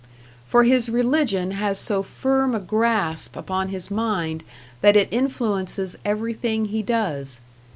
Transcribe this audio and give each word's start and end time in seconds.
For 0.47 0.63
his 0.63 0.89
religion 0.89 1.51
has 1.51 1.77
so 1.77 2.01
firm 2.01 2.55
a 2.55 2.59
grasp 2.59 3.35
upon 3.35 3.69
his 3.69 3.91
mind 3.91 4.43
that 4.81 4.95
it 4.95 5.07
influences 5.11 5.95
everything 6.03 6.65
he 6.65 6.81
does. 6.81 7.39